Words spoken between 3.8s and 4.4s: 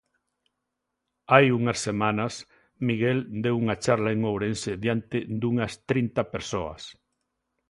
charla en